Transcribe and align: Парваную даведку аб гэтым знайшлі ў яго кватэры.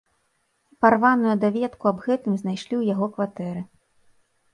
Парваную 0.85 1.33
даведку 1.43 1.85
аб 1.91 1.97
гэтым 2.05 2.33
знайшлі 2.45 2.65
ў 2.77 2.83
яго 2.95 3.05
кватэры. 3.19 3.61